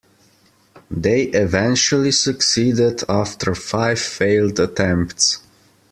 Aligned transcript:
They 0.89 1.25
eventually 1.25 2.11
succeeded 2.11 3.03
after 3.07 3.53
five 3.53 3.99
failed 3.99 4.59
attempts 4.59 5.41